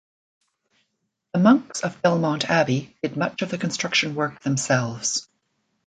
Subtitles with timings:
[1.33, 5.29] The monks of Belmont Abbey did much of the construction work themselves.